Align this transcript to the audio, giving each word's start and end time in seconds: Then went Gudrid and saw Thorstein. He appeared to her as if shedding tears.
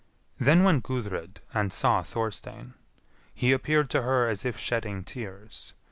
Then 0.39 0.63
went 0.63 0.81
Gudrid 0.83 1.41
and 1.53 1.71
saw 1.71 2.01
Thorstein. 2.01 2.73
He 3.35 3.51
appeared 3.51 3.91
to 3.91 4.01
her 4.01 4.27
as 4.29 4.43
if 4.43 4.57
shedding 4.57 5.03
tears. 5.03 5.75